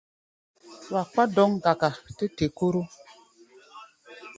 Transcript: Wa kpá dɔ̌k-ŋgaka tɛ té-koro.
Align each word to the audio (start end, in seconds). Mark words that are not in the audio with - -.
Wa 0.93 1.01
kpá 1.09 1.23
dɔ̌k-ŋgaka 1.35 1.89
tɛ 2.17 2.25
té-koro. 2.35 2.83